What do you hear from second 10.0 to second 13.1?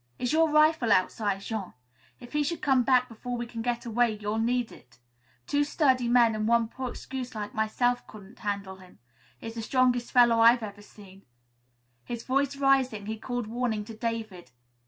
fellow I ever saw." His voice rising